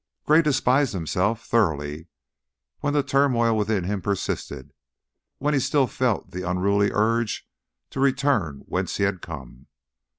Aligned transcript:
Gray 0.25 0.41
despised 0.41 0.93
himself 0.93 1.45
thoroughly 1.45 2.07
when 2.79 2.95
the 2.95 3.03
turmoil 3.03 3.55
within 3.55 3.83
him 3.83 4.01
persisted; 4.01 4.73
when 5.37 5.53
he 5.53 5.59
still 5.59 5.85
felt 5.85 6.31
the 6.31 6.41
unruly 6.41 6.89
urge 6.91 7.47
to 7.91 7.99
return 7.99 8.63
whence 8.65 8.97
he 8.97 9.03
had 9.03 9.21
come. 9.21 9.67